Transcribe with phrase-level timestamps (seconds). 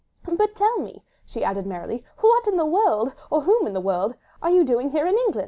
[0.23, 4.15] "But tell me," she added merrily, "what in the world, or whom in the world,
[4.41, 5.39] are you doing here in England?"